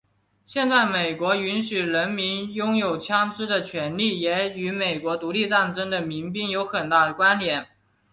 [0.47, 7.67] 现在美国允许人民拥有枪枝的权利也与美国独立战争的民兵有很大关联。